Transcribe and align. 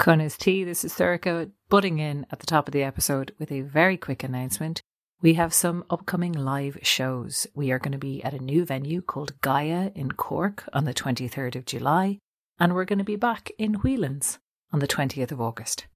Cunas 0.00 0.38
T, 0.38 0.64
this 0.64 0.82
is 0.82 0.94
Sorcha, 0.94 1.50
butting 1.68 1.98
in 1.98 2.24
at 2.32 2.38
the 2.38 2.46
top 2.46 2.66
of 2.66 2.72
the 2.72 2.82
episode 2.82 3.34
with 3.38 3.52
a 3.52 3.60
very 3.60 3.98
quick 3.98 4.24
announcement. 4.24 4.80
We 5.20 5.34
have 5.34 5.52
some 5.52 5.84
upcoming 5.90 6.32
live 6.32 6.78
shows. 6.80 7.46
We 7.54 7.70
are 7.70 7.78
going 7.78 7.92
to 7.92 7.98
be 7.98 8.24
at 8.24 8.32
a 8.32 8.42
new 8.42 8.64
venue 8.64 9.02
called 9.02 9.38
Gaia 9.42 9.90
in 9.94 10.12
Cork 10.12 10.66
on 10.72 10.86
the 10.86 10.94
23rd 10.94 11.54
of 11.54 11.66
July, 11.66 12.18
and 12.58 12.74
we're 12.74 12.86
going 12.86 13.00
to 13.00 13.04
be 13.04 13.16
back 13.16 13.50
in 13.58 13.74
Whelan's 13.74 14.38
on 14.72 14.78
the 14.78 14.88
20th 14.88 15.32
of 15.32 15.40
August. 15.42 15.86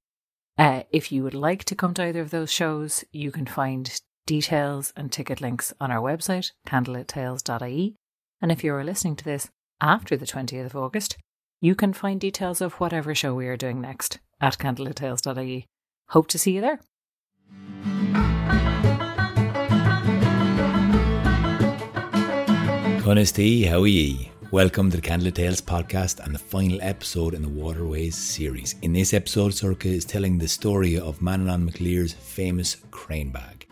Uh, 0.59 0.83
if 0.91 1.11
you 1.11 1.23
would 1.23 1.33
like 1.33 1.65
to 1.65 1.75
come 1.75 1.95
to 1.95 2.05
either 2.05 2.21
of 2.21 2.31
those 2.31 2.53
shows, 2.53 3.07
you 3.11 3.33
can 3.33 3.47
find 3.47 4.03
details 4.27 4.93
and 4.99 5.11
ticket 5.11 5.41
links 5.41 5.73
on 5.81 5.91
our 5.91 6.03
website, 6.03 6.51
candlelittales.ie. 6.67 7.97
And 8.43 8.53
if 8.53 8.63
you 8.63 8.75
are 8.75 8.85
listening 8.85 9.17
to 9.17 9.25
this 9.25 9.49
after 9.81 10.15
the 10.15 10.27
20th 10.27 10.67
of 10.67 10.77
August, 10.77 11.17
you 11.61 11.75
can 11.75 11.93
find 11.93 12.21
details 12.21 12.61
of 12.61 12.75
whatever 12.75 13.15
show 13.15 13.35
we 13.35 13.47
are 13.47 13.57
doing 13.57 13.81
next 13.81 14.19
at 14.41 14.59
candlelittales.ie. 14.59 15.67
Hope 16.09 16.29
to 16.29 16.39
see 16.39 16.53
you 16.53 16.61
there. 16.61 16.81
Honesty, 23.07 23.65
how 23.65 23.83
are 23.83 23.87
ye? 23.87 24.31
Welcome 24.51 24.91
to 24.91 24.97
the 24.97 25.03
Candlelit 25.03 25.35
Tales 25.35 25.61
podcast 25.61 26.25
and 26.25 26.35
the 26.35 26.39
final 26.39 26.79
episode 26.81 27.35
in 27.35 27.43
the 27.43 27.49
Waterways 27.49 28.17
series. 28.17 28.77
In 28.83 28.93
this 28.93 29.13
episode, 29.13 29.53
Sorcha 29.53 29.87
is 29.87 30.05
telling 30.05 30.39
the 30.39 30.49
story 30.49 30.99
of 30.99 31.19
Manannán 31.19 31.65
Mac 31.65 31.81
Lir's 31.81 32.13
famous 32.13 32.77
crane 32.91 33.31
bag. 33.31 33.64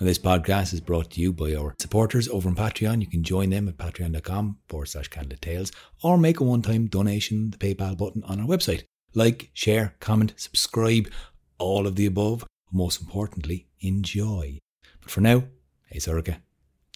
Now, 0.00 0.06
this 0.06 0.18
podcast 0.18 0.72
is 0.72 0.80
brought 0.80 1.10
to 1.10 1.20
you 1.20 1.30
by 1.30 1.54
our 1.54 1.74
supporters 1.78 2.26
over 2.28 2.48
on 2.48 2.56
Patreon. 2.56 3.02
You 3.02 3.06
can 3.06 3.22
join 3.22 3.50
them 3.50 3.68
at 3.68 3.76
patreon.com 3.76 4.56
forward 4.66 4.86
slash 4.86 5.10
candlelit 5.10 5.42
tales 5.42 5.72
or 6.02 6.16
make 6.16 6.40
a 6.40 6.44
one 6.44 6.62
time 6.62 6.86
donation, 6.86 7.50
the 7.50 7.58
PayPal 7.58 7.98
button 7.98 8.24
on 8.24 8.40
our 8.40 8.46
website. 8.46 8.84
Like, 9.12 9.50
share, 9.52 9.96
comment, 10.00 10.32
subscribe, 10.38 11.10
all 11.58 11.86
of 11.86 11.96
the 11.96 12.06
above. 12.06 12.46
Most 12.72 13.02
importantly, 13.02 13.66
enjoy. 13.80 14.58
But 15.02 15.10
for 15.10 15.20
now, 15.20 15.44
hey 15.88 15.98
Sorcha, 15.98 16.38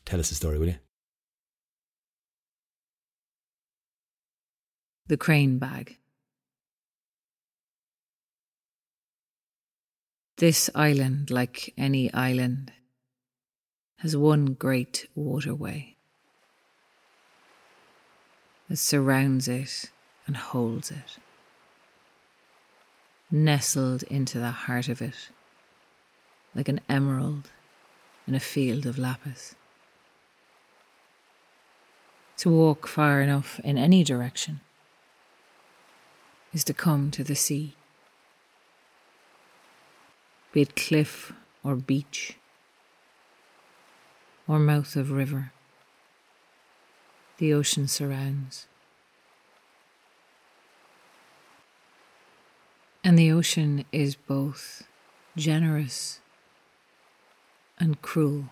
tell 0.06 0.18
us 0.18 0.30
the 0.30 0.34
story, 0.34 0.58
will 0.58 0.68
you? 0.68 0.76
The 5.08 5.18
crane 5.18 5.58
bag. 5.58 5.98
This 10.38 10.70
island, 10.74 11.30
like 11.30 11.74
any 11.76 12.10
island, 12.14 12.72
has 13.98 14.16
one 14.16 14.54
great 14.54 15.08
waterway 15.14 15.94
that 18.68 18.76
surrounds 18.76 19.48
it 19.48 19.90
and 20.26 20.36
holds 20.36 20.90
it, 20.90 21.18
nestled 23.30 24.02
into 24.04 24.38
the 24.38 24.50
heart 24.50 24.88
of 24.88 25.02
it, 25.02 25.28
like 26.54 26.68
an 26.68 26.80
emerald 26.88 27.50
in 28.26 28.34
a 28.34 28.40
field 28.40 28.86
of 28.86 28.98
lapis. 28.98 29.54
To 32.38 32.50
walk 32.50 32.86
far 32.86 33.20
enough 33.20 33.60
in 33.60 33.78
any 33.78 34.02
direction 34.02 34.60
is 36.52 36.64
to 36.64 36.74
come 36.74 37.10
to 37.10 37.24
the 37.24 37.34
sea. 37.34 37.74
Be 40.52 40.62
it 40.62 40.76
cliff 40.76 41.32
or 41.62 41.74
beach 41.76 42.36
or 44.46 44.58
mouth 44.58 44.96
of 44.96 45.10
river, 45.10 45.52
the 47.38 47.52
ocean 47.52 47.88
surrounds. 47.88 48.66
And 53.02 53.18
the 53.18 53.30
ocean 53.32 53.84
is 53.92 54.16
both 54.16 54.84
generous 55.36 56.20
and 57.78 58.00
cruel. 58.00 58.46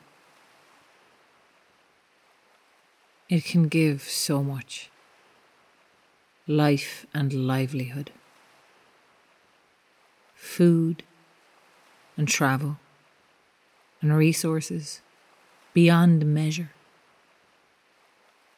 It 3.29 3.45
can 3.45 3.69
give 3.69 4.03
so 4.03 4.43
much 4.43 4.91
life 6.47 7.07
and 7.15 7.33
livelihood, 7.33 8.11
food 10.35 11.03
and 12.17 12.29
travel, 12.29 12.79
and 14.03 14.15
resources 14.15 15.01
beyond 15.73 16.27
measure, 16.27 16.71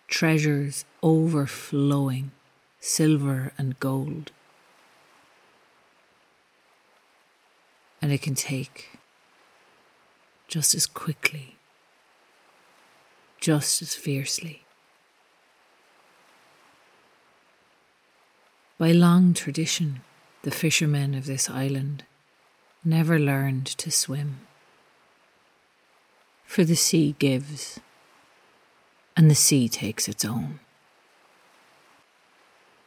treasures 0.09 0.85
overflowing, 1.03 2.33
silver 2.81 3.53
and 3.57 3.79
gold. 3.81 4.33
And 8.03 8.13
it 8.13 8.21
can 8.23 8.35
take 8.35 8.99
just 10.49 10.75
as 10.75 10.87
quickly, 10.87 11.57
just 13.41 13.81
as 13.81 13.95
fiercely. 13.95 14.65
By 18.77 18.93
long 18.93 19.35
tradition, 19.35 20.03
the 20.43 20.51
fishermen 20.51 21.15
of 21.15 21.27
this 21.27 21.49
island 21.49 22.05
never 22.85 23.19
learned 23.19 23.67
to 23.67 23.91
swim. 23.91 24.41
For 26.45 26.65
the 26.65 26.77
sea 26.77 27.17
gives, 27.19 27.81
and 29.17 29.31
the 29.31 29.35
sea 29.35 29.69
takes 29.69 30.09
its 30.09 30.25
own. 30.25 30.61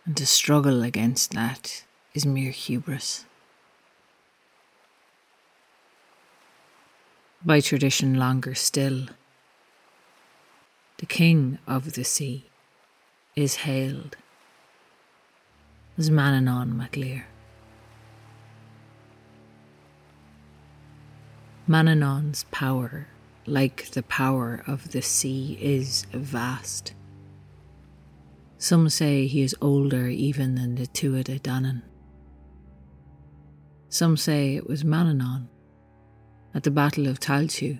And 0.05 0.15
to 0.17 0.25
struggle 0.25 0.83
against 0.83 1.31
that 1.31 1.83
is 2.13 2.25
mere 2.25 2.51
hubris. 2.51 3.25
By 7.43 7.59
tradition, 7.59 8.15
longer 8.15 8.55
still, 8.55 9.07
the 10.97 11.05
king 11.05 11.59
of 11.67 11.93
the 11.93 12.03
sea 12.03 12.45
is 13.35 13.57
hailed 13.57 14.17
as 15.97 16.09
Manannán 16.09 16.73
Mac 16.73 16.95
Lir. 16.95 17.27
Manannán's 21.67 22.45
power, 22.49 23.07
like 23.47 23.91
the 23.91 24.03
power 24.03 24.61
of 24.67 24.91
the 24.91 25.01
sea, 25.01 25.57
is 25.61 26.05
vast. 26.11 26.93
Some 28.57 28.89
say 28.89 29.27
he 29.27 29.41
is 29.41 29.55
older 29.61 30.07
even 30.07 30.55
than 30.55 30.75
the 30.75 30.87
Tuatha 30.87 31.39
Danann. 31.39 31.83
Some 33.89 34.17
say 34.17 34.55
it 34.55 34.67
was 34.67 34.83
Manannán 34.83 35.47
at 36.53 36.63
the 36.63 36.71
Battle 36.71 37.07
of 37.07 37.19
Tailtiu, 37.19 37.79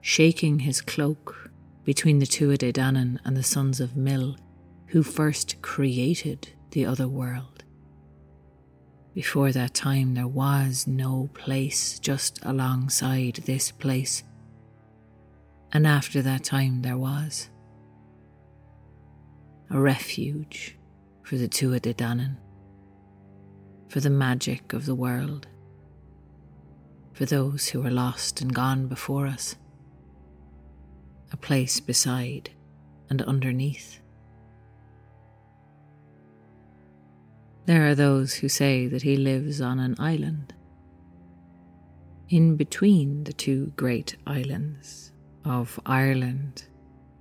shaking 0.00 0.60
his 0.60 0.80
cloak 0.80 1.50
between 1.84 2.18
the 2.20 2.26
Tuatha 2.26 2.72
Danann 2.72 3.18
and 3.24 3.36
the 3.36 3.42
sons 3.42 3.80
of 3.80 3.90
Míl, 3.90 4.36
who 4.88 5.02
first 5.02 5.60
created 5.62 6.50
the 6.70 6.86
other 6.86 7.08
world. 7.08 7.64
Before 9.14 9.50
that 9.50 9.72
time, 9.72 10.14
there 10.14 10.28
was 10.28 10.86
no 10.86 11.30
place 11.32 11.98
just 11.98 12.38
alongside 12.42 13.36
this 13.46 13.70
place. 13.70 14.22
And 15.72 15.86
after 15.86 16.22
that 16.22 16.44
time, 16.44 16.82
there 16.82 16.96
was 16.96 17.50
a 19.70 19.80
refuge 19.80 20.76
for 21.22 21.36
the 21.36 21.48
Tuatha 21.48 21.80
De 21.80 21.94
Danann, 21.94 22.36
for 23.88 24.00
the 24.00 24.10
magic 24.10 24.72
of 24.72 24.86
the 24.86 24.94
world, 24.94 25.48
for 27.12 27.24
those 27.24 27.68
who 27.68 27.82
were 27.82 27.90
lost 27.90 28.40
and 28.40 28.54
gone 28.54 28.86
before 28.86 29.26
us, 29.26 29.56
a 31.32 31.36
place 31.36 31.80
beside 31.80 32.50
and 33.10 33.22
underneath. 33.22 34.00
There 37.66 37.88
are 37.88 37.96
those 37.96 38.34
who 38.34 38.48
say 38.48 38.86
that 38.86 39.02
he 39.02 39.16
lives 39.16 39.60
on 39.60 39.80
an 39.80 39.96
island. 39.98 40.54
In 42.28 42.56
between 42.56 43.24
the 43.24 43.32
two 43.32 43.72
great 43.76 44.16
islands 44.26 45.12
of 45.46 45.80
Ireland 45.86 46.66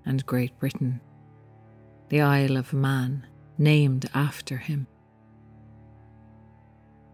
and 0.05 0.25
Great 0.25 0.59
Britain, 0.59 0.99
the 2.09 2.21
Isle 2.21 2.57
of 2.57 2.73
Man, 2.73 3.25
named 3.57 4.09
after 4.13 4.57
him. 4.57 4.87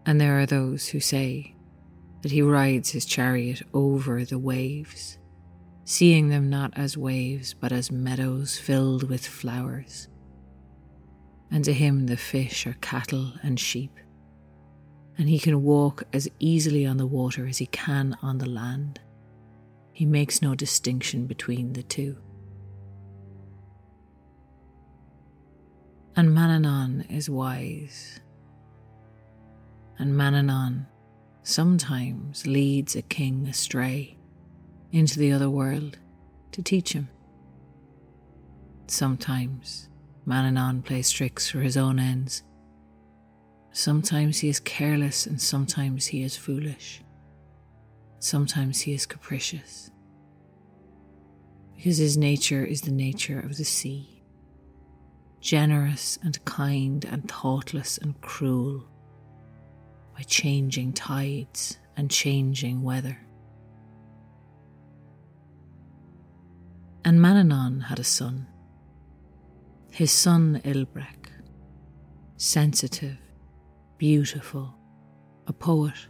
And 0.04 0.20
there 0.20 0.40
are 0.40 0.46
those 0.46 0.88
who 0.88 0.98
say 0.98 1.54
that 2.22 2.32
he 2.32 2.42
rides 2.42 2.90
his 2.90 3.04
chariot 3.04 3.62
over 3.72 4.24
the 4.24 4.38
waves, 4.38 5.18
seeing 5.84 6.28
them 6.28 6.50
not 6.50 6.72
as 6.76 6.96
waves 6.96 7.54
but 7.54 7.70
as 7.70 7.92
meadows 7.92 8.58
filled 8.58 9.08
with 9.08 9.24
flowers 9.24 10.08
and 11.52 11.64
to 11.66 11.72
him 11.72 12.06
the 12.06 12.16
fish 12.16 12.66
are 12.66 12.76
cattle 12.80 13.34
and 13.42 13.60
sheep. 13.60 13.92
And 15.18 15.28
he 15.28 15.38
can 15.38 15.62
walk 15.62 16.04
as 16.12 16.26
easily 16.38 16.86
on 16.86 16.96
the 16.96 17.06
water 17.06 17.46
as 17.46 17.58
he 17.58 17.66
can 17.66 18.16
on 18.22 18.38
the 18.38 18.48
land. 18.48 19.00
He 19.92 20.06
makes 20.06 20.42
no 20.42 20.54
distinction 20.54 21.26
between 21.26 21.74
the 21.74 21.82
two. 21.82 22.16
And 26.16 26.30
Manannán 26.30 27.10
is 27.10 27.30
wise. 27.30 28.20
and 29.98 30.14
Manannán 30.14 30.86
sometimes 31.44 32.44
leads 32.44 32.96
a 32.96 33.02
king 33.02 33.46
astray 33.46 34.16
into 34.90 35.18
the 35.18 35.30
other 35.30 35.48
world 35.48 35.98
to 36.50 36.60
teach 36.60 36.92
him. 36.92 37.08
Sometimes 38.88 39.88
Manannán 40.26 40.84
plays 40.84 41.08
tricks 41.10 41.48
for 41.48 41.60
his 41.60 41.76
own 41.76 42.00
ends. 42.00 42.42
Sometimes 43.70 44.40
he 44.40 44.48
is 44.48 44.58
careless 44.58 45.24
and 45.24 45.40
sometimes 45.40 46.06
he 46.06 46.22
is 46.22 46.36
foolish. 46.36 47.02
Sometimes 48.22 48.82
he 48.82 48.94
is 48.94 49.04
capricious. 49.04 49.90
Because 51.74 51.98
his 51.98 52.16
nature 52.16 52.64
is 52.64 52.82
the 52.82 52.92
nature 52.92 53.40
of 53.40 53.56
the 53.56 53.64
sea 53.64 54.22
generous 55.40 56.20
and 56.22 56.44
kind 56.44 57.04
and 57.04 57.28
thoughtless 57.28 57.98
and 57.98 58.20
cruel 58.20 58.84
by 60.16 60.22
changing 60.22 60.92
tides 60.92 61.80
and 61.96 62.08
changing 62.12 62.80
weather. 62.84 63.18
And 67.04 67.18
Manannán 67.18 67.82
had 67.82 67.98
a 67.98 68.04
son, 68.04 68.46
his 69.90 70.12
son 70.12 70.60
Ilbrecht, 70.64 71.32
sensitive, 72.36 73.18
beautiful, 73.98 74.76
a 75.48 75.52
poet. 75.52 76.06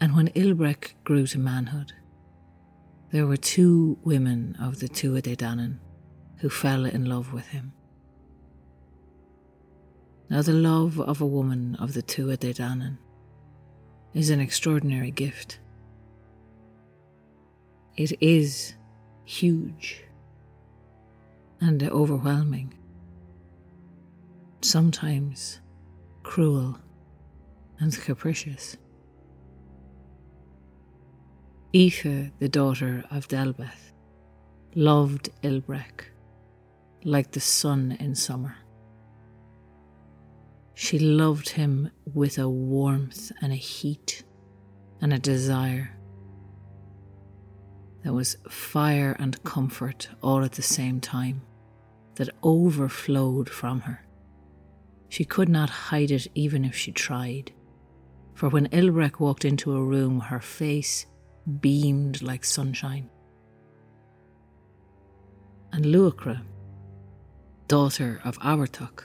And 0.00 0.14
when 0.14 0.28
Ilbrecht 0.28 0.94
grew 1.04 1.26
to 1.26 1.38
manhood, 1.38 1.92
there 3.10 3.26
were 3.26 3.36
two 3.36 3.98
women 4.04 4.56
of 4.60 4.78
the 4.80 4.88
Tuatha 4.88 5.22
Dé 5.22 5.36
Danann 5.36 5.78
who 6.38 6.48
fell 6.48 6.84
in 6.84 7.06
love 7.06 7.32
with 7.32 7.48
him. 7.48 7.72
Now, 10.30 10.42
the 10.42 10.52
love 10.52 11.00
of 11.00 11.20
a 11.20 11.26
woman 11.26 11.74
of 11.76 11.94
the 11.94 12.02
Tuatha 12.02 12.36
Dé 12.36 12.54
Danann 12.54 12.98
is 14.14 14.30
an 14.30 14.40
extraordinary 14.40 15.10
gift. 15.10 15.58
It 17.96 18.12
is 18.22 18.74
huge 19.24 20.04
and 21.60 21.82
overwhelming, 21.82 22.74
sometimes 24.60 25.60
cruel 26.22 26.78
and 27.80 27.92
capricious. 28.00 28.76
Aoife, 31.74 32.32
the 32.38 32.48
daughter 32.48 33.04
of 33.10 33.28
Delbeth, 33.28 33.92
loved 34.74 35.30
Ilbrecht 35.42 36.06
like 37.04 37.32
the 37.32 37.40
sun 37.40 37.96
in 38.00 38.14
summer. 38.14 38.56
She 40.74 40.98
loved 40.98 41.50
him 41.50 41.90
with 42.14 42.38
a 42.38 42.48
warmth 42.48 43.32
and 43.42 43.52
a 43.52 43.56
heat 43.56 44.24
and 45.00 45.12
a 45.12 45.18
desire 45.18 45.98
There 48.02 48.12
was 48.12 48.36
fire 48.48 49.16
and 49.18 49.42
comfort 49.44 50.08
all 50.22 50.44
at 50.44 50.52
the 50.52 50.62
same 50.62 51.00
time 51.00 51.42
that 52.14 52.30
overflowed 52.42 53.50
from 53.50 53.80
her. 53.80 54.06
She 55.08 55.24
could 55.24 55.48
not 55.48 55.68
hide 55.68 56.10
it 56.10 56.26
even 56.34 56.64
if 56.64 56.74
she 56.76 56.92
tried, 56.92 57.52
for 58.34 58.48
when 58.48 58.66
Ilbrecht 58.72 59.20
walked 59.20 59.44
into 59.44 59.74
a 59.74 59.84
room, 59.84 60.20
her 60.20 60.40
face 60.40 61.06
beamed 61.60 62.22
like 62.22 62.44
sunshine. 62.44 63.08
And 65.72 65.84
Luachra, 65.84 66.42
daughter 67.66 68.20
of 68.24 68.38
Abertuck, 68.38 69.04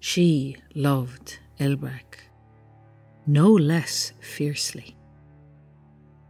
she 0.00 0.56
loved 0.74 1.38
Ilbrecht 1.58 2.22
no 3.26 3.50
less 3.50 4.12
fiercely. 4.20 4.96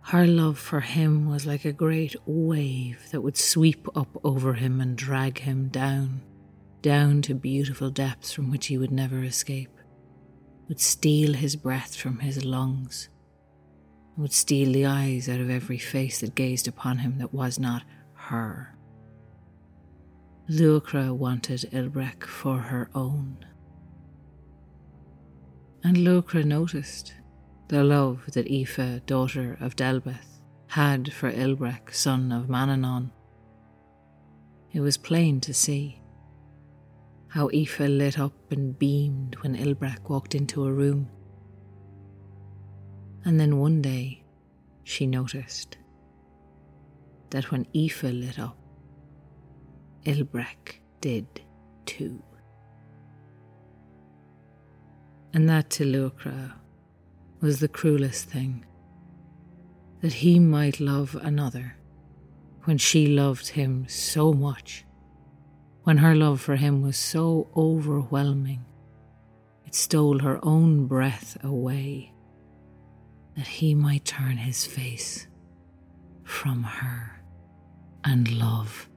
Her 0.02 0.26
love 0.26 0.58
for 0.58 0.80
him 0.80 1.28
was 1.28 1.46
like 1.46 1.64
a 1.64 1.72
great 1.72 2.16
wave 2.26 3.10
that 3.10 3.22
would 3.22 3.36
sweep 3.36 3.88
up 3.96 4.08
over 4.24 4.54
him 4.54 4.80
and 4.80 4.96
drag 4.96 5.38
him 5.38 5.68
down, 5.68 6.20
down 6.82 7.22
to 7.22 7.34
beautiful 7.34 7.90
depths 7.90 8.32
from 8.32 8.50
which 8.50 8.66
he 8.66 8.76
would 8.76 8.90
never 8.90 9.22
escape, 9.24 9.70
would 10.68 10.80
steal 10.80 11.34
his 11.34 11.56
breath 11.56 11.96
from 11.96 12.18
his 12.18 12.44
lungs, 12.44 13.08
would 14.16 14.32
steal 14.32 14.72
the 14.72 14.86
eyes 14.86 15.28
out 15.28 15.40
of 15.40 15.50
every 15.50 15.78
face 15.78 16.20
that 16.20 16.34
gazed 16.34 16.68
upon 16.68 16.98
him 16.98 17.18
that 17.18 17.32
was 17.32 17.58
not 17.58 17.82
her. 18.14 18.76
Luachra 20.50 21.14
wanted 21.16 21.68
Ilbrecht 21.72 22.24
for 22.24 22.58
her 22.58 22.90
own 22.94 23.44
and 25.84 25.96
Luachra 25.96 26.44
noticed 26.44 27.14
the 27.68 27.82
love 27.82 28.22
that 28.32 28.46
Aoife, 28.46 29.04
daughter 29.06 29.56
of 29.60 29.76
Delbeth, 29.76 30.40
had 30.68 31.12
for 31.12 31.30
Ilbrecht, 31.30 31.94
son 31.94 32.30
of 32.32 32.46
Manannán. 32.46 33.10
It 34.72 34.80
was 34.80 34.96
plain 34.96 35.40
to 35.40 35.52
see 35.52 36.00
how 37.28 37.48
Aoife 37.48 37.80
lit 37.80 38.18
up 38.18 38.32
and 38.52 38.78
beamed 38.78 39.36
when 39.40 39.56
Ilbrecht 39.56 40.08
walked 40.08 40.34
into 40.34 40.64
a 40.64 40.72
room. 40.72 41.08
And 43.24 43.38
then 43.38 43.58
one 43.58 43.80
day 43.82 44.24
she 44.84 45.06
noticed 45.06 45.78
that 47.30 47.50
when 47.50 47.66
Aoife 47.74 48.02
lit 48.02 48.38
up, 48.38 48.56
Ilbrecht 50.04 50.80
did 51.00 51.26
too. 51.86 52.22
And 55.32 55.48
that 55.48 55.70
to 55.70 55.84
Luachra 55.84 56.52
was 57.40 57.60
the 57.60 57.68
cruelest 57.68 58.28
thing 58.28 58.64
that 60.00 60.12
he 60.12 60.38
might 60.38 60.80
love 60.80 61.16
another 61.22 61.76
when 62.64 62.78
she 62.78 63.06
loved 63.06 63.48
him 63.48 63.86
so 63.88 64.32
much, 64.32 64.84
when 65.84 65.98
her 65.98 66.14
love 66.14 66.40
for 66.40 66.56
him 66.56 66.82
was 66.82 66.96
so 66.96 67.48
overwhelming, 67.56 68.64
it 69.64 69.74
stole 69.74 70.18
her 70.20 70.38
own 70.42 70.86
breath 70.86 71.36
away, 71.42 72.12
that 73.36 73.46
he 73.46 73.74
might 73.74 74.04
turn 74.04 74.36
his 74.36 74.66
face 74.66 75.26
from 76.24 76.62
her 76.62 77.22
and 78.04 78.30
love 78.32 78.88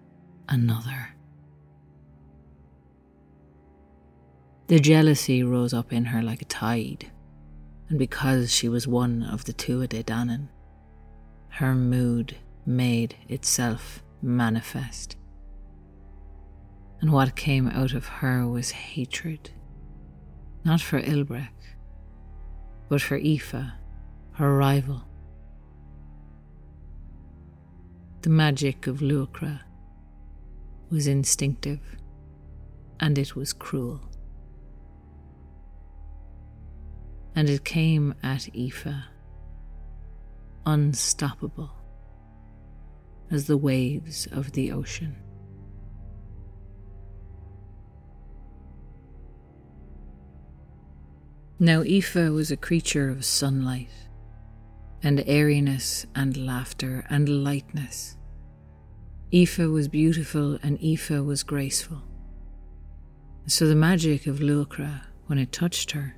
another. 0.50 1.10
The 4.68 4.80
jealousy 4.80 5.44
rose 5.44 5.74
up 5.74 5.94
in 5.94 6.06
her 6.06 6.22
like 6.24 6.42
a 6.42 6.46
tide, 6.46 7.12
and 7.90 8.00
because 8.00 8.52
she 8.52 8.68
was 8.68 8.88
one 8.88 9.22
of 9.24 9.46
the 9.46 9.54
Tuatha 9.54 9.88
Dé 9.88 10.04
Danann, 10.04 10.50
her 11.50 11.76
mood 11.76 12.36
made 12.66 13.16
itself 13.30 14.04
manifest. 14.22 15.18
And 17.00 17.12
what 17.12 17.36
came 17.36 17.68
out 17.68 17.94
of 17.94 18.08
her 18.08 18.48
was 18.48 18.72
hatred, 18.72 19.52
not 20.64 20.82
for 20.82 21.00
Ilbrek, 21.00 21.50
but 22.90 23.02
for 23.02 23.18
Aoife, 23.18 23.54
her 24.36 24.56
rival. 24.56 25.04
The 28.22 28.30
magic 28.30 28.88
of 28.88 29.00
Luachra 29.00 29.62
was 30.90 31.08
instinctive, 31.08 31.80
and 33.00 33.18
it 33.18 33.36
was 33.36 33.54
cruel. 33.54 34.02
and 37.36 37.50
it 37.50 37.66
came 37.66 38.16
at 38.24 38.48
Aoife, 38.56 38.88
unstoppable 40.66 41.70
as 43.30 43.46
the 43.48 43.58
waves 43.58 44.28
of 44.32 44.54
the 44.54 44.72
ocean. 44.72 45.18
Now, 51.60 51.82
Aoife 51.82 52.16
was 52.16 52.52
a 52.52 52.58
creature 52.58 53.10
of 53.10 53.26
sunlight, 53.26 53.90
and 55.06 55.24
airiness, 55.28 56.08
and 56.16 56.36
laughter, 56.36 57.06
and 57.12 57.44
lightness. 57.44 58.18
Aoife 59.32 59.60
was 59.60 59.88
beautiful, 59.88 60.58
and 60.64 60.80
Aoife 60.84 61.12
was 61.12 61.44
graceful. 61.44 62.02
So 63.46 63.68
the 63.68 63.76
magic 63.76 64.26
of 64.26 64.40
Luachra, 64.40 65.04
when 65.28 65.38
it 65.38 65.52
touched 65.52 65.92
her, 65.92 66.16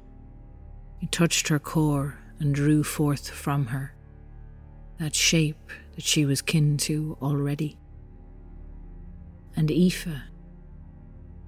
it 1.01 1.11
touched 1.11 1.49
her 1.49 1.59
core 1.59 2.17
and 2.39 2.55
drew 2.55 2.81
forth 2.81 3.29
from 3.29 3.65
her 3.67 3.93
that 4.99 5.13
shape 5.13 5.69
that 5.95 6.05
she 6.05 6.25
was 6.25 6.41
kin 6.41 6.77
to 6.77 7.17
already. 7.21 7.77
And 9.57 9.69
Aoife, 9.69 10.07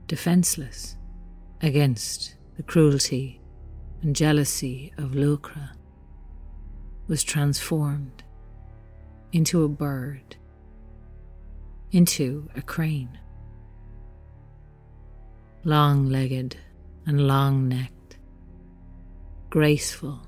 defenceless 0.08 0.98
against 1.62 2.36
the 2.58 2.64
cruelty 2.64 3.40
and 4.02 4.14
jealousy 4.14 4.92
of 4.98 5.12
Luachra, 5.12 5.70
was 7.10 7.24
transformed 7.24 8.24
into 9.34 9.64
a 9.64 9.68
bird, 9.68 10.36
into 11.92 12.48
a 12.56 12.62
crane. 12.62 13.18
Long 15.64 16.06
legged 16.06 16.56
and 17.08 17.28
long 17.28 17.68
necked, 17.68 18.18
graceful, 19.50 20.22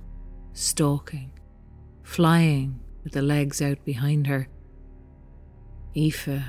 stalking, 0.53 1.31
flying 2.01 2.79
with 3.03 3.13
the 3.13 3.21
legs 3.21 3.61
out 3.61 3.85
behind 3.85 4.25
her. 4.25 4.47
Aoife 5.95 6.43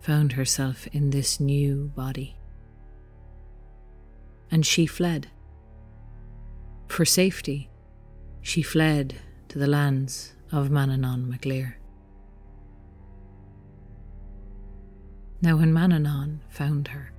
found 0.00 0.32
herself 0.32 0.88
in 0.88 1.10
this 1.10 1.38
new 1.38 1.92
body. 1.94 2.36
And 4.50 4.66
she 4.66 4.86
fled. 4.86 5.28
For 6.88 7.04
safety, 7.04 7.70
she 8.40 8.62
fled 8.62 9.14
to 9.48 9.58
the 9.58 9.66
lands 9.66 10.34
of 10.52 10.68
Manannán 10.68 11.26
mac 11.26 11.44
Lir. 11.44 11.78
Now, 15.40 15.56
when 15.56 15.72
Manannán 15.72 16.40
found 16.50 16.88
her, 16.88 17.12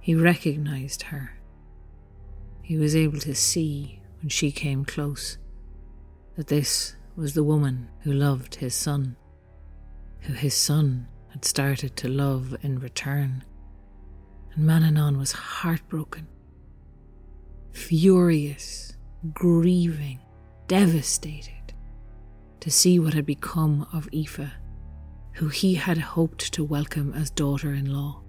he 0.00 0.14
recognized 0.14 1.02
her. 1.02 1.36
He 2.62 2.76
was 2.76 2.94
able 2.96 3.18
to 3.20 3.34
see 3.34 4.00
when 4.20 4.28
she 4.28 4.50
came 4.50 4.84
close 4.84 5.38
that 6.36 6.46
this 6.46 6.96
was 7.16 7.34
the 7.34 7.44
woman 7.44 7.88
who 8.00 8.12
loved 8.12 8.54
his 8.54 8.74
son, 8.74 9.16
who 10.20 10.32
his 10.32 10.54
son 10.54 11.08
had 11.30 11.44
started 11.44 11.96
to 11.96 12.08
love 12.08 12.56
in 12.62 12.78
return. 12.78 13.44
And 14.54 14.68
Manannán 14.68 15.18
was 15.18 15.32
heartbroken, 15.32 16.26
furious, 17.72 18.96
grieving, 19.32 20.20
devastated 20.72 21.74
to 22.58 22.70
see 22.70 22.98
what 22.98 23.12
had 23.12 23.26
become 23.26 23.86
of 23.92 24.08
Aoife 24.14 24.50
who 25.34 25.48
he 25.48 25.74
had 25.74 25.98
hoped 25.98 26.50
to 26.50 26.64
welcome 26.64 27.12
as 27.12 27.28
daughter 27.28 27.74
in 27.74 27.92
law. 27.92 28.22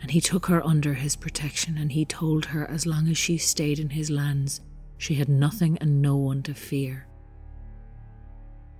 And 0.00 0.12
he 0.12 0.20
took 0.20 0.46
her 0.46 0.64
under 0.64 0.94
his 0.94 1.16
protection, 1.16 1.76
and 1.76 1.90
he 1.90 2.04
told 2.04 2.44
her 2.44 2.70
as 2.70 2.86
long 2.86 3.08
as 3.08 3.18
she 3.18 3.36
stayed 3.36 3.80
in 3.80 3.90
his 3.90 4.10
lands, 4.10 4.60
she 4.96 5.14
had 5.14 5.28
nothing 5.28 5.76
and 5.78 6.00
no 6.00 6.14
one 6.14 6.44
to 6.44 6.54
fear. 6.54 7.08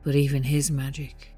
But 0.05 0.15
even 0.15 0.45
his 0.45 0.71
magic, 0.71 1.35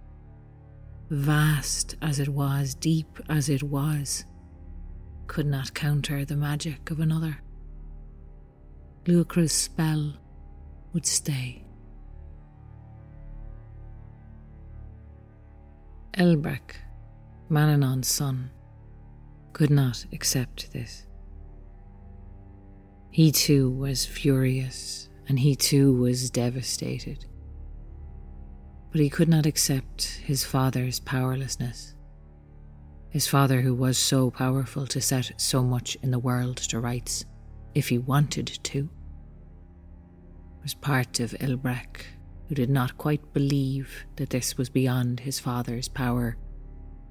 vast 1.09 1.97
as 2.03 2.21
it 2.21 2.29
was, 2.29 2.75
deep 2.75 3.21
as 3.31 3.49
it 3.49 3.63
was, 3.63 4.27
could 5.29 5.47
not 5.47 5.73
counter 5.73 6.27
the 6.27 6.37
magic 6.37 6.91
of 6.91 7.01
another. 7.01 7.39
Luachra's 9.11 9.51
spell 9.51 10.13
would 10.93 11.05
stay. 11.05 11.65
Elbrek, 16.15 16.77
Manannán's 17.51 18.07
son, 18.07 18.51
could 19.53 19.71
not 19.71 20.07
accept 20.13 20.73
this. 20.73 21.09
He 23.11 23.33
too 23.33 23.69
was 23.69 24.07
furious, 24.07 25.09
and 25.29 25.41
he 25.41 25.57
too 25.57 25.93
was 25.93 26.31
devastated. 26.31 27.25
But 28.93 29.01
he 29.01 29.11
could 29.11 29.29
not 29.29 29.45
accept 29.45 30.05
his 30.23 30.45
father's 30.45 31.01
powerlessness. 31.01 31.97
His 33.09 33.27
father, 33.27 33.61
who 33.61 33.75
was 33.75 33.99
so 33.99 34.31
powerful 34.31 34.87
to 34.87 35.01
set 35.01 35.33
so 35.37 35.65
much 35.65 35.97
in 36.01 36.13
the 36.13 36.21
world 36.21 36.59
to 36.59 36.79
rights, 36.79 37.25
if 37.75 37.89
he 37.89 37.99
wanted 37.99 38.47
to, 38.63 38.89
was 40.63 40.75
part 40.75 41.21
of 41.21 41.33
Elbrek 41.33 42.05
who 42.51 42.57
did 42.57 42.69
not 42.69 42.99
quite 42.99 43.33
believe 43.33 44.05
that 44.17 44.31
this 44.31 44.59
was 44.59 44.69
beyond 44.69 45.21
his 45.21 45.39
father's 45.39 45.87
power. 45.87 46.37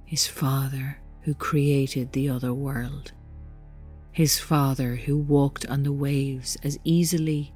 His 0.03 0.27
father 0.27 1.00
who 1.22 1.34
created 1.34 2.12
the 2.12 2.27
other 2.27 2.53
world. 2.53 3.13
His 4.12 4.38
father 4.38 4.96
who 4.96 5.18
walked 5.18 5.65
on 5.68 5.84
the 5.84 5.94
waves 5.94 6.58
as 6.62 6.77
easily 6.84 7.53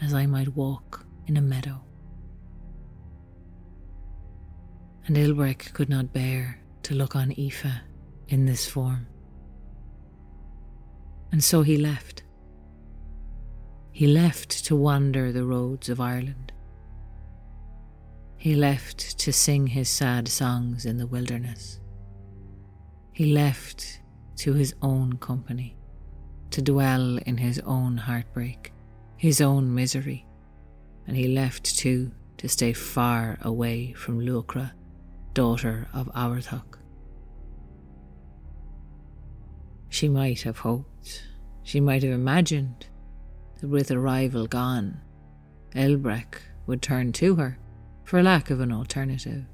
as 0.00 0.14
I 0.14 0.24
might 0.24 0.56
walk 0.56 1.04
in 1.26 1.36
a 1.36 1.42
meadow. 1.42 1.84
And 5.06 5.14
Elbrek 5.14 5.74
could 5.74 5.90
not 5.90 6.14
bear 6.14 6.62
to 6.84 6.94
look 6.94 7.14
on 7.14 7.32
Aoife 7.32 7.66
in 8.28 8.46
this 8.46 8.66
form. 8.66 9.06
And 11.30 11.44
so 11.44 11.60
he 11.60 11.76
left. 11.76 12.22
He 13.98 14.06
left 14.06 14.64
to 14.66 14.76
wander 14.76 15.32
the 15.32 15.44
roads 15.44 15.88
of 15.88 16.00
Ireland 16.00 16.48
he 18.38 18.54
left 18.54 19.18
to 19.18 19.32
sing 19.32 19.66
his 19.66 19.88
sad 19.88 20.28
songs 20.28 20.86
in 20.86 20.96
the 20.96 21.08
wilderness. 21.08 21.80
He 23.12 23.32
left 23.32 24.00
to 24.36 24.54
his 24.54 24.76
own 24.80 25.18
company, 25.18 25.76
to 26.50 26.62
dwell 26.62 27.18
in 27.26 27.36
his 27.36 27.58
own 27.66 27.96
heartbreak, 27.96 28.72
his 29.16 29.40
own 29.40 29.74
misery, 29.74 30.24
and 31.08 31.16
he 31.16 31.26
left 31.26 31.76
too 31.76 32.12
to 32.36 32.48
stay 32.48 32.72
far 32.72 33.38
away 33.42 33.92
from 33.94 34.20
Luachra, 34.20 34.70
daughter 35.34 35.88
of 35.92 36.08
Abharthach. 36.14 36.78
She 39.88 40.08
might 40.08 40.42
have 40.42 40.58
hoped, 40.58 41.24
she 41.64 41.80
might 41.80 42.04
have 42.04 42.12
imagined 42.12 42.86
with 43.62 43.90
a 43.90 43.98
rival 43.98 44.46
gone, 44.46 45.00
Elbrek 45.74 46.40
would 46.66 46.82
turn 46.82 47.12
to 47.12 47.34
her 47.36 47.58
for 48.04 48.22
lack 48.22 48.50
of 48.50 48.60
an 48.60 48.72
alternative. 48.72 49.44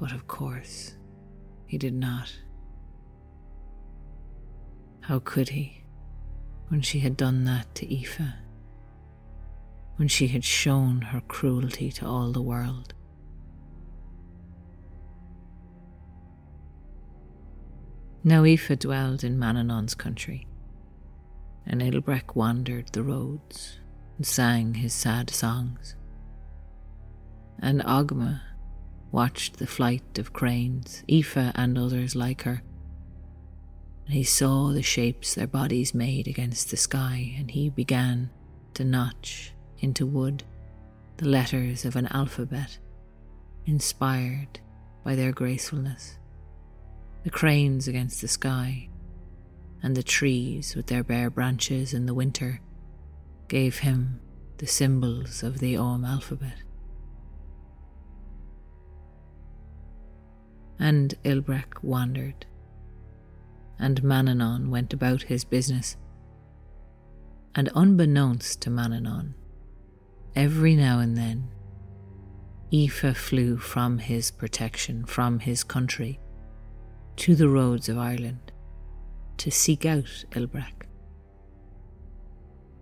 But 0.00 0.12
of 0.12 0.26
course, 0.26 0.96
he 1.66 1.78
did 1.78 1.94
not. 1.94 2.36
How 5.02 5.20
could 5.20 5.50
he, 5.50 5.84
when 6.68 6.82
she 6.82 6.98
had 6.98 7.16
done 7.16 7.44
that 7.44 7.74
to 7.76 7.86
Aoife? 7.86 8.20
When 9.96 10.08
she 10.08 10.28
had 10.28 10.44
shown 10.44 11.00
her 11.00 11.20
cruelty 11.22 11.90
to 11.92 12.06
all 12.06 12.32
the 12.32 12.42
world? 12.42 12.94
Now 18.24 18.44
Aoife 18.44 18.78
dwelled 18.80 19.24
in 19.24 19.38
Manannán's 19.38 19.94
country, 19.94 20.47
and 21.68 21.80
Elbrek 21.80 22.34
wandered 22.34 22.88
the 22.88 23.04
roads 23.04 23.78
and 24.16 24.26
sang 24.26 24.74
his 24.74 24.92
sad 24.92 25.30
songs 25.30 25.94
and 27.60 27.80
Ogma 27.82 28.40
watched 29.10 29.56
the 29.56 29.66
flight 29.66 30.18
of 30.18 30.32
cranes, 30.32 31.02
Aoife 31.10 31.52
and 31.54 31.76
others 31.76 32.14
like 32.14 32.42
her. 32.42 32.62
And 34.06 34.14
he 34.14 34.24
saw 34.24 34.68
the 34.68 34.82
shapes 34.82 35.34
their 35.34 35.46
bodies 35.46 35.94
made 35.94 36.28
against 36.28 36.70
the 36.70 36.76
sky, 36.76 37.34
and 37.38 37.50
he 37.50 37.68
began 37.68 38.30
to 38.74 38.84
notch 38.84 39.52
into 39.80 40.06
wood 40.06 40.44
the 41.16 41.28
letters 41.28 41.84
of 41.84 41.96
an 41.96 42.06
alphabet, 42.08 42.78
inspired 43.66 44.60
by 45.04 45.14
their 45.14 45.32
gracefulness. 45.32 46.18
The 47.24 47.30
cranes 47.30 47.88
against 47.88 48.20
the 48.20 48.28
sky, 48.28 48.87
and 49.82 49.96
the 49.96 50.02
trees 50.02 50.74
with 50.74 50.86
their 50.86 51.04
bare 51.04 51.30
branches 51.30 51.94
in 51.94 52.06
the 52.06 52.14
winter, 52.14 52.60
gave 53.48 53.78
him 53.78 54.20
the 54.58 54.66
symbols 54.66 55.42
of 55.42 55.58
the 55.58 55.76
Ogham 55.76 56.04
alphabet. 56.04 56.62
and 60.78 61.14
Elbrek 61.24 61.82
wandered, 61.82 62.46
and 63.78 64.02
Manannán 64.02 64.68
went 64.68 64.92
about 64.92 65.22
his 65.22 65.44
business. 65.44 65.96
And 67.54 67.70
unbeknownst 67.74 68.60
to 68.62 68.70
Manannán, 68.70 69.34
every 70.36 70.76
now 70.76 71.00
and 71.00 71.16
then, 71.16 71.48
Aoife 72.72 73.16
flew 73.16 73.56
from 73.56 73.98
his 73.98 74.30
protection, 74.30 75.04
from 75.04 75.40
his 75.40 75.64
country, 75.64 76.20
to 77.16 77.34
the 77.34 77.48
roads 77.48 77.88
of 77.88 77.98
Ireland 77.98 78.52
to 79.38 79.50
seek 79.50 79.86
out 79.86 80.24
Elbrek, 80.32 80.86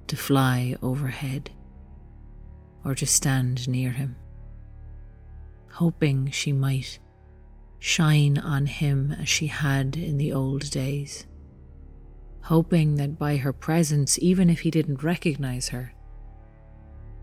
to 0.06 0.16
fly 0.16 0.76
overhead, 0.82 1.50
or 2.84 2.94
to 2.94 3.06
stand 3.06 3.68
near 3.68 3.90
him, 3.90 4.16
hoping 5.72 6.30
she 6.30 6.52
might 6.52 6.98
shine 7.78 8.38
on 8.38 8.66
him 8.66 9.12
as 9.12 9.28
she 9.28 9.46
had 9.46 9.96
in 9.96 10.16
the 10.16 10.32
old 10.32 10.70
days, 10.70 11.26
hoping 12.42 12.94
that 12.96 13.18
by 13.18 13.36
her 13.36 13.52
presence, 13.52 14.18
even 14.20 14.48
if 14.48 14.60
he 14.60 14.70
didn't 14.70 15.02
recognize 15.02 15.68
her, 15.68 15.92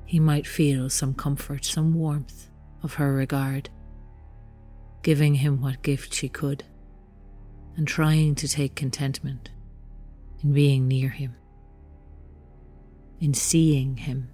he 0.06 0.20
might 0.20 0.46
feel 0.46 0.90
some 0.90 1.14
comfort, 1.14 1.66
some 1.66 1.94
warmth 1.94 2.50
of 2.84 2.96
her 2.96 3.14
regard, 3.14 3.70
giving 5.02 5.36
him 5.36 5.62
what 5.62 5.82
gift 5.82 6.14
she 6.14 6.30
could, 6.30 6.64
and 7.76 7.88
trying 7.88 8.36
to 8.36 8.48
take 8.48 8.76
contentment 8.76 9.50
in 10.44 10.54
being 10.54 10.88
near 10.88 11.10
him, 11.10 11.36
in 13.20 13.34
seeing 13.34 13.98
him, 13.98 14.30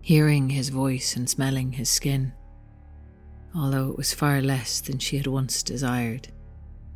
hearing 0.00 0.50
his 0.50 0.68
voice 0.68 1.16
and 1.16 1.28
smelling 1.28 1.72
his 1.72 1.88
skin 1.88 2.32
although 3.54 3.90
it 3.90 3.96
was 3.96 4.14
far 4.14 4.40
less 4.40 4.80
than 4.80 4.98
she 4.98 5.16
had 5.16 5.26
once 5.26 5.62
desired. 5.62 6.28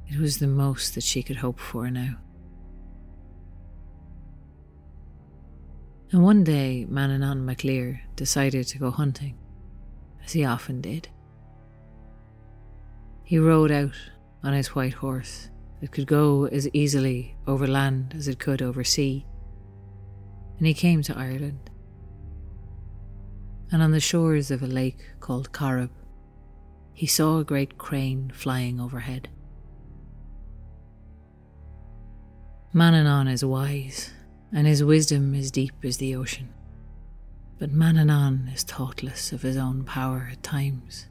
It 0.09 0.19
was 0.19 0.39
the 0.39 0.47
most 0.47 0.95
that 0.95 1.05
she 1.05 1.23
could 1.23 1.37
hope 1.37 1.59
for 1.59 1.91
now. 1.91 2.17
And 6.13 6.23
one 6.23 6.45
day, 6.45 6.87
Manannán 6.89 7.41
mac 7.41 7.65
Lir 7.65 8.01
decided 8.15 8.67
to 8.69 8.79
go 8.79 8.91
hunting, 8.91 9.37
as 10.25 10.33
he 10.33 10.45
often 10.45 10.81
did. 10.81 11.09
He 13.25 13.39
rode 13.39 13.73
out 13.73 13.97
on 14.47 14.53
his 14.53 14.77
white 14.77 14.95
horse 14.95 15.51
that 15.81 15.91
could 15.91 16.07
go 16.07 16.47
as 16.47 16.69
easily 16.73 17.37
over 17.49 17.67
land 17.67 18.15
as 18.17 18.29
it 18.29 18.39
could 18.39 18.63
over 18.63 18.85
sea, 18.85 19.27
and 20.59 20.69
he 20.69 20.73
came 20.73 21.03
to 21.03 21.19
Ireland. 21.19 21.69
And 23.73 23.83
on 23.83 23.91
the 23.91 23.99
shores 23.99 24.53
of 24.53 24.63
a 24.63 24.69
lake 24.69 25.05
called 25.19 25.51
Corrib, 25.51 25.91
he 26.93 27.07
saw 27.07 27.39
a 27.39 27.45
great 27.45 27.77
crane 27.77 28.31
flying 28.33 28.81
overhead. 28.81 29.29
Manannán 32.73 33.29
is 33.29 33.45
wise, 33.45 34.13
and 34.53 34.65
his 34.65 34.85
wisdom 34.85 35.35
is 35.35 35.51
deep 35.51 35.75
as 35.83 35.97
the 35.97 36.15
ocean. 36.15 36.55
But 37.59 37.75
Manannán 37.75 38.55
is 38.55 38.63
thoughtless 38.63 39.33
of 39.33 39.43
his 39.43 39.57
own 39.57 39.83
power 39.83 40.29
at 40.31 40.45
times, 40.45 41.09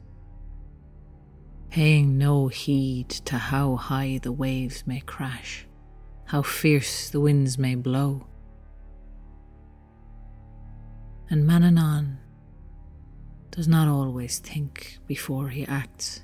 paying 1.70 2.18
no 2.18 2.48
heed 2.48 3.08
to 3.08 3.36
how 3.36 3.76
high 3.76 4.18
the 4.22 4.32
waves 4.32 4.86
may 4.86 5.00
crash, 5.00 5.66
how 6.26 6.42
fierce 6.42 7.10
the 7.10 7.20
winds 7.20 7.58
may 7.58 7.74
blow. 7.74 8.26
And 11.28 11.44
Manannán 11.44 12.16
does 13.50 13.66
not 13.66 13.88
always 13.88 14.38
think 14.38 14.98
before 15.06 15.48
he 15.48 15.66
acts. 15.66 16.22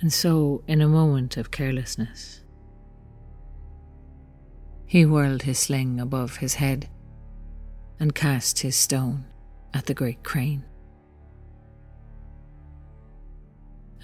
And 0.00 0.12
so, 0.12 0.62
in 0.66 0.80
a 0.82 0.88
moment 0.88 1.36
of 1.36 1.50
carelessness, 1.50 2.42
he 4.84 5.04
whirled 5.04 5.42
his 5.42 5.58
sling 5.58 5.98
above 5.98 6.36
his 6.36 6.54
head 6.54 6.88
and 7.98 8.14
cast 8.14 8.60
his 8.60 8.76
stone 8.76 9.24
at 9.74 9.86
the 9.86 9.94
great 9.94 10.22
crane. 10.22 10.64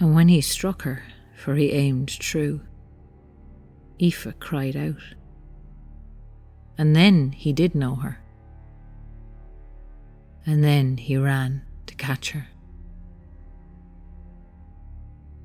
And 0.02 0.16
when 0.16 0.26
he 0.26 0.40
struck 0.40 0.82
her, 0.82 1.04
for 1.32 1.54
he 1.54 1.70
aimed 1.70 2.08
true, 2.08 2.62
Aoife 4.02 4.34
cried 4.40 4.74
out. 4.74 5.14
And 6.76 6.96
then 6.96 7.30
he 7.30 7.52
did 7.52 7.76
know 7.76 7.94
her. 7.94 8.18
And 10.44 10.64
then 10.64 10.96
he 10.96 11.16
ran 11.16 11.62
to 11.86 11.94
catch 11.94 12.32
her. 12.32 12.48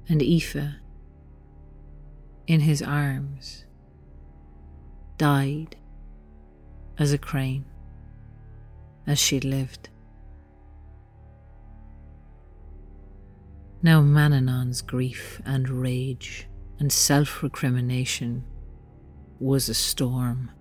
And 0.09 0.23
Aoife, 0.23 0.73
in 2.47 2.61
his 2.61 2.81
arms, 2.81 3.63
died 5.19 5.75
as 6.97 7.13
a 7.13 7.19
crane, 7.19 7.65
as 9.05 9.19
she 9.19 9.39
lived. 9.39 9.89
Now 13.81 14.01
Manannán's 14.01 14.81
grief 14.81 15.41
and 15.45 15.69
rage 15.69 16.47
and 16.79 16.91
self 16.91 17.43
recrimination 17.43 18.43
was 19.39 19.69
a 19.69 19.73
storm 19.73 20.51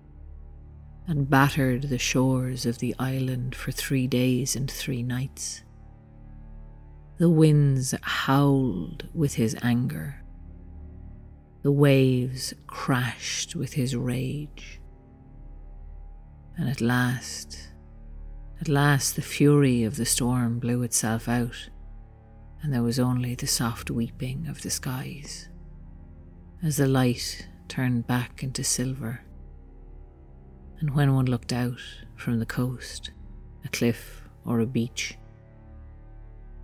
and 1.07 1.29
battered 1.29 1.83
the 1.83 1.97
shores 1.97 2.65
of 2.65 2.79
the 2.79 2.95
island 2.99 3.55
for 3.55 3.71
three 3.71 4.07
days 4.07 4.55
and 4.55 4.69
three 4.69 5.03
nights. 5.03 5.63
The 7.17 7.29
winds 7.29 7.95
howled 8.01 9.07
with 9.13 9.33
his 9.33 9.55
anger 9.61 10.21
the 11.67 11.71
waves 11.73 12.53
crashed 12.65 13.53
with 13.53 13.73
his 13.73 13.93
rage. 13.93 14.79
And 16.57 16.69
at 16.69 16.79
last, 16.79 17.71
at 18.61 18.69
last, 18.69 19.17
the 19.17 19.21
fury 19.21 19.83
of 19.83 19.97
the 19.97 20.05
storm 20.05 20.59
blew 20.59 20.83
itself 20.83 21.27
out, 21.27 21.69
and 22.61 22.73
there 22.73 22.83
was 22.83 22.99
only 22.99 23.35
the 23.35 23.47
soft 23.47 23.91
weeping 23.91 24.47
of 24.47 24.61
the 24.61 24.69
skies 24.69 25.49
as 26.63 26.77
the 26.77 26.87
light 26.87 27.47
turned 27.67 28.07
back 28.07 28.43
into 28.43 28.63
silver. 28.63 29.21
And 30.79 30.95
when 30.95 31.13
one 31.13 31.25
looked 31.25 31.53
out 31.53 31.79
from 32.15 32.39
the 32.39 32.45
coast, 32.45 33.11
a 33.63 33.69
cliff 33.69 34.23
or 34.45 34.59
a 34.59 34.65
beach, 34.65 35.17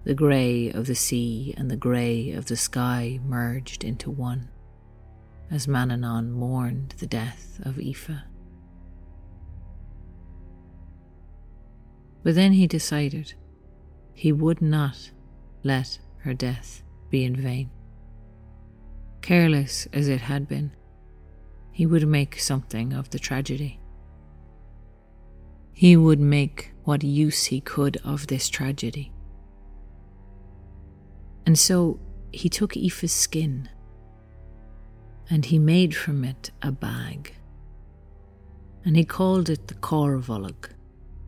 the 0.03 0.13
grey 0.13 0.69
of 0.71 0.87
the 0.87 0.95
sea 0.95 1.53
and 1.57 1.69
the 1.69 1.77
grey 1.77 2.31
of 2.31 2.47
the 2.47 2.57
sky 2.57 3.19
merged 3.23 3.83
into 3.83 4.11
one 4.11 4.49
as 5.51 5.67
Manannán 5.67 6.31
mourned 6.31 6.95
the 6.97 7.07
death 7.07 7.59
of 7.63 7.77
Aoife. 7.77 8.09
But 12.23 12.35
then 12.35 12.53
he 12.53 12.67
decided 12.67 13.33
he 14.13 14.31
would 14.31 14.61
not 14.61 15.11
let 15.63 15.99
her 16.19 16.33
death 16.33 16.83
be 17.09 17.23
in 17.23 17.35
vain. 17.35 17.69
Careless 19.21 19.87
as 19.93 20.07
it 20.07 20.21
had 20.21 20.47
been, 20.47 20.71
he 21.71 21.85
would 21.85 22.07
make 22.07 22.39
something 22.39 22.93
of 22.93 23.09
the 23.09 23.19
tragedy. 23.19 23.79
He 25.73 25.97
would 25.97 26.19
make 26.19 26.73
what 26.83 27.03
use 27.03 27.45
he 27.45 27.61
could 27.61 27.97
of 28.03 28.27
this 28.27 28.49
tragedy. 28.49 29.11
And 31.45 31.57
so 31.57 31.99
he 32.31 32.49
took 32.49 32.73
Aoife's 32.73 33.11
skin 33.11 33.69
and 35.29 35.45
he 35.45 35.57
made 35.57 35.95
from 35.95 36.23
it 36.23 36.51
a 36.61 36.71
bag. 36.71 37.33
And 38.85 38.95
he 38.95 39.05
called 39.05 39.49
it 39.49 39.67
the 39.67 39.75
corrbolg, 39.75 40.69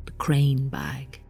the 0.06 0.12
crane 0.12 0.68
bag. 0.70 1.22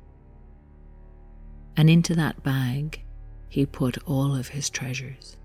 And 1.78 1.90
into 1.90 2.16
that 2.16 2.44
bag 2.44 3.04
he 3.50 3.66
put 3.66 3.98
all 4.06 4.36
of 4.36 4.50
his 4.50 4.70
treasures 4.70 5.38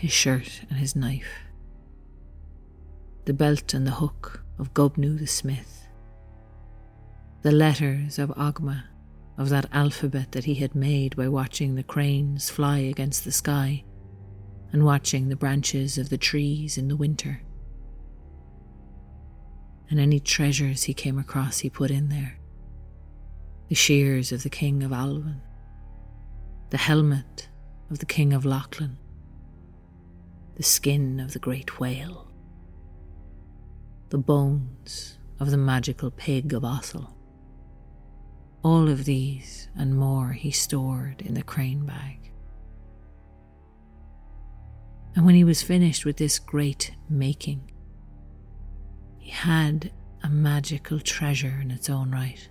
his 0.00 0.10
shirt 0.10 0.62
and 0.70 0.78
his 0.78 0.96
knife, 0.96 1.44
the 3.26 3.34
belt 3.34 3.74
and 3.74 3.86
the 3.86 3.90
hook 3.90 4.42
of 4.58 4.72
Gobnu 4.72 5.18
the 5.18 5.26
smith, 5.26 5.86
the 7.42 7.52
letters 7.52 8.18
of 8.18 8.30
Ogma, 8.30 8.84
of 9.36 9.50
that 9.50 9.68
alphabet 9.72 10.32
that 10.32 10.44
he 10.44 10.54
had 10.54 10.74
made 10.74 11.16
by 11.16 11.28
watching 11.28 11.74
the 11.74 11.82
cranes 11.82 12.48
fly 12.48 12.78
against 12.78 13.24
the 13.24 13.32
sky 13.32 13.84
and 14.72 14.86
watching 14.86 15.28
the 15.28 15.36
branches 15.36 15.98
of 15.98 16.08
the 16.08 16.16
trees 16.16 16.78
in 16.78 16.88
the 16.88 16.96
winter. 16.96 17.42
And 19.90 20.00
any 20.00 20.18
treasures 20.18 20.84
he 20.84 20.94
came 20.94 21.18
across, 21.18 21.58
he 21.58 21.68
put 21.68 21.90
in 21.90 22.08
there 22.08 22.39
the 23.70 23.76
shears 23.76 24.32
of 24.32 24.42
the 24.42 24.50
King 24.50 24.82
of 24.82 24.92
Alwyn, 24.92 25.40
the 26.70 26.76
helmet 26.76 27.48
of 27.88 28.00
the 28.00 28.04
King 28.04 28.32
of 28.32 28.42
Lochlann, 28.42 28.96
the 30.56 30.64
skin 30.64 31.20
of 31.20 31.34
the 31.34 31.38
great 31.38 31.78
whale, 31.78 32.26
the 34.08 34.18
bones 34.18 35.18
of 35.38 35.52
the 35.52 35.56
magical 35.56 36.10
pig 36.10 36.52
of 36.52 36.64
Ossel. 36.64 37.14
All 38.64 38.88
of 38.88 39.04
these 39.04 39.68
and 39.76 39.96
more 39.96 40.32
he 40.32 40.50
stored 40.50 41.22
in 41.22 41.34
the 41.34 41.44
crane 41.44 41.86
bag. 41.86 42.32
And 45.14 45.24
when 45.24 45.36
he 45.36 45.44
was 45.44 45.62
finished 45.62 46.04
with 46.04 46.16
this 46.16 46.40
great 46.40 46.96
making, 47.08 47.70
he 49.18 49.30
had 49.30 49.92
a 50.24 50.28
magical 50.28 50.98
treasure 50.98 51.60
in 51.62 51.70
its 51.70 51.88
own 51.88 52.10
right. 52.10 52.49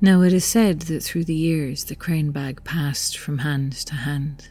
Now 0.00 0.20
it 0.20 0.34
is 0.34 0.44
said 0.44 0.80
that 0.80 1.02
through 1.02 1.24
the 1.24 1.34
years 1.34 1.84
the 1.84 1.96
crane 1.96 2.30
bag 2.30 2.62
passed 2.64 3.16
from 3.16 3.38
hand 3.38 3.72
to 3.72 3.94
hand, 3.94 4.50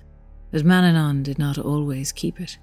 but 0.50 0.66
Manannán 0.66 1.22
did 1.22 1.38
not 1.38 1.60
always 1.60 2.12
keep 2.12 2.42
it. 2.42 2.58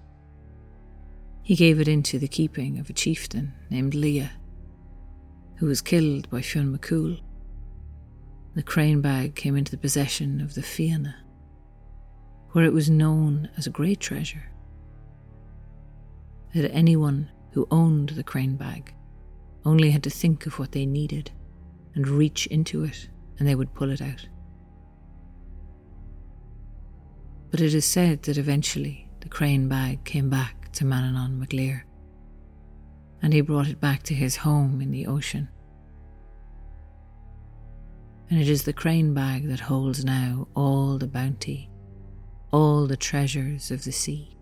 He 1.45 1.55
gave 1.55 1.79
it 1.79 1.87
into 1.87 2.19
the 2.19 2.27
keeping 2.27 2.81
of 2.81 2.91
a 2.91 2.93
chieftain 2.93 3.53
named 3.71 3.95
Leah, 3.95 4.33
who 5.59 5.67
was 5.67 5.81
killed 5.81 6.29
by 6.29 6.43
Fionn 6.43 6.77
McCool. 6.77 7.21
The 8.57 8.65
crane 8.65 9.01
bag 9.01 9.37
came 9.37 9.57
into 9.57 9.71
the 9.71 9.79
possession 9.79 10.41
of 10.41 10.55
the 10.55 10.63
Fianna, 10.63 11.15
where 12.51 12.65
it 12.65 12.73
was 12.73 12.91
known 12.91 13.49
as 13.57 13.69
a 13.69 13.71
great 13.71 14.01
treasure. 14.01 14.51
That 16.53 16.69
anyone 16.73 17.31
who 17.53 17.69
owned 17.71 18.11
the 18.11 18.25
crane 18.25 18.57
bag 18.57 18.93
only 19.65 19.93
had 19.93 20.03
to 20.03 20.11
think 20.11 20.47
of 20.47 20.59
what 20.59 20.73
they 20.73 20.85
needed 20.85 21.31
and 21.95 22.09
reach 22.09 22.47
into 22.47 22.85
it, 22.85 23.09
and 23.39 23.47
they 23.47 23.55
would 23.55 23.75
pull 23.75 23.91
it 23.91 24.01
out. 24.01 24.27
But 27.51 27.61
it 27.61 27.75
is 27.75 27.85
said 27.85 28.23
that 28.23 28.39
eventually 28.39 29.09
the 29.21 29.29
crane 29.29 29.69
bag 29.69 30.05
came 30.05 30.31
back 30.31 30.73
to 30.73 30.85
Manannán 30.85 31.39
mac 31.39 31.53
Lir, 31.53 31.85
and 33.21 33.33
he 33.33 33.41
brought 33.41 33.69
it 33.69 33.81
back 33.81 34.03
to 34.05 34.15
his 34.15 34.37
home 34.37 34.81
in 34.81 34.91
the 34.91 35.07
ocean. 35.07 35.49
And 38.31 38.41
it 38.41 38.49
is 38.49 38.63
the 38.63 38.73
crane 38.73 39.13
bag 39.13 39.49
that 39.49 39.61
holds 39.61 40.05
now 40.05 40.49
all 40.55 40.97
the 40.97 41.07
bounty, 41.07 41.69
all 42.51 42.87
the 42.87 42.97
treasures 42.97 43.71
of 43.71 43.85
the 43.85 43.93
sea. 43.93 44.35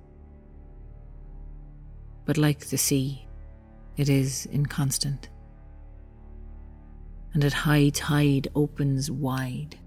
But 2.25 2.39
like 2.39 2.67
the 2.67 2.79
sea, 2.79 3.27
it 3.97 4.09
is 4.09 4.47
inconstant. 4.53 5.30
And 7.33 7.45
at 7.45 7.53
high 7.53 7.91
tide 7.91 8.49
opens 8.55 9.11
wide, 9.11 9.79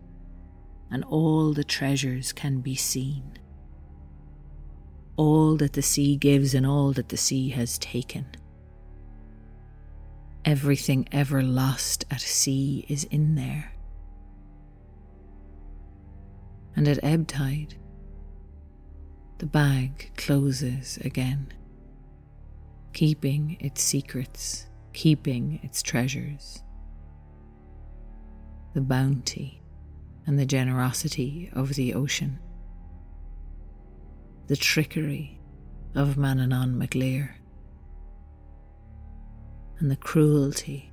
and 0.89 1.03
all 1.03 1.53
the 1.53 1.63
treasures 1.63 2.31
can 2.31 2.61
be 2.61 2.75
seen. 2.75 3.37
All 5.17 5.57
that 5.57 5.73
the 5.73 5.81
sea 5.81 6.15
gives 6.15 6.53
and 6.53 6.65
all 6.65 6.93
that 6.93 7.09
the 7.09 7.17
sea 7.17 7.49
has 7.49 7.77
taken. 7.77 8.25
Everything 10.45 11.07
ever 11.11 11.41
lost 11.41 12.05
at 12.09 12.21
sea 12.21 12.85
is 12.89 13.03
in 13.05 13.35
there. 13.35 13.73
And 16.75 16.87
at 16.87 16.99
ebb 17.03 17.27
tide, 17.27 17.75
the 19.37 19.45
bag 19.45 20.11
closes 20.17 20.97
again, 20.97 21.53
keeping 22.93 23.57
its 23.59 23.83
secrets, 23.83 24.67
keeping 24.93 25.59
its 25.61 25.81
treasures. 25.81 26.63
The 28.73 28.81
bounty 28.81 29.61
and 30.25 30.39
the 30.39 30.45
generosity 30.47 31.49
of 31.53 31.75
the 31.75 31.93
ocean, 31.93 32.39
the 34.47 34.55
trickery 34.55 35.39
of 35.93 36.15
Manannán 36.15 36.73
mac 36.73 36.95
Lir 36.95 37.35
and 39.77 39.91
the 39.91 39.95
cruelty 39.95 40.91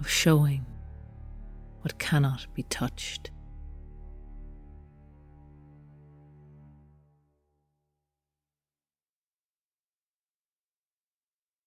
of 0.00 0.08
showing 0.08 0.64
what 1.82 1.98
cannot 1.98 2.46
be 2.54 2.62
touched. 2.64 3.30